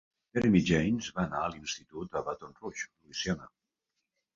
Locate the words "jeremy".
0.37-0.61